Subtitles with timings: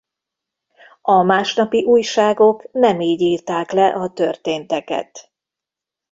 [1.01, 5.31] A másnapi újságok nem így írták le a történteket.